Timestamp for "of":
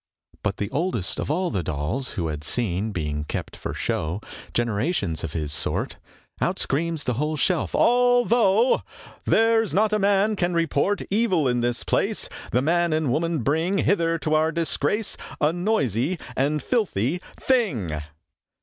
1.19-1.29, 5.23-5.33, 11.47-11.61